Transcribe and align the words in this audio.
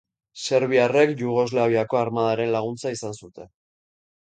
Serbiarrek 0.45 1.13
Jugoslaviako 1.21 2.03
Armadaren 2.03 2.53
laguntza 2.59 2.99
izan 2.99 3.19
zuten. 3.25 3.57